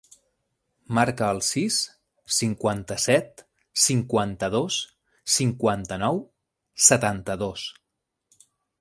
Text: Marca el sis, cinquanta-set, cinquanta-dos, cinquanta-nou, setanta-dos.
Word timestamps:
Marca 0.99 1.27
el 1.33 1.41
sis, 1.47 1.77
cinquanta-set, 2.37 3.45
cinquanta-dos, 3.83 4.81
cinquanta-nou, 5.37 6.21
setanta-dos. 6.91 7.73